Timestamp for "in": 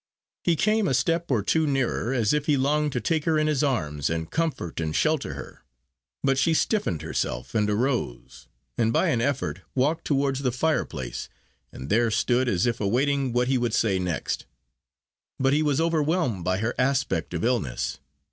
3.37-3.45